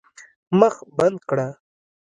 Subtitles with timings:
[0.59, 1.47] مخ بنده کړه.